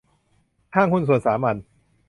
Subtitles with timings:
[0.75, 1.55] ห้างหุ้นส่วนสามัญ